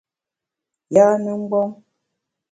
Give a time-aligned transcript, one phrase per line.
[0.95, 1.71] Yâne mgbom!